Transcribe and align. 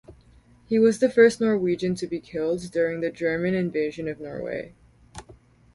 He 0.65 0.79
was 0.79 0.97
the 0.97 1.11
first 1.11 1.39
Norwegian 1.39 1.93
to 1.93 2.07
be 2.07 2.19
killed 2.19 2.71
during 2.71 3.01
the 3.01 3.11
German 3.11 3.53
invasion 3.53 4.07
of 4.07 4.19
Norway. 4.19 4.73